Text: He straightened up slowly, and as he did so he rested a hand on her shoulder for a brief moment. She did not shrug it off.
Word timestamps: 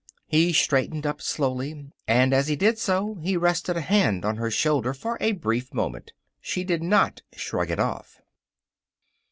He 0.25 0.51
straightened 0.51 1.05
up 1.05 1.21
slowly, 1.21 1.91
and 2.07 2.33
as 2.33 2.47
he 2.47 2.55
did 2.55 2.79
so 2.79 3.19
he 3.21 3.37
rested 3.37 3.77
a 3.77 3.81
hand 3.81 4.25
on 4.25 4.37
her 4.37 4.49
shoulder 4.49 4.95
for 4.95 5.15
a 5.21 5.33
brief 5.33 5.71
moment. 5.75 6.11
She 6.39 6.63
did 6.63 6.81
not 6.81 7.21
shrug 7.35 7.69
it 7.69 7.79
off. 7.79 8.19